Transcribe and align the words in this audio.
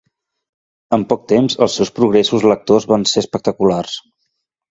En 0.95 1.03
poc 1.11 1.27
temps 1.31 1.57
els 1.65 1.75
seus 1.79 1.91
progressos 1.99 2.47
lectors 2.53 2.87
van 2.93 3.07
ser 3.13 3.23
espectaculars. 3.25 4.01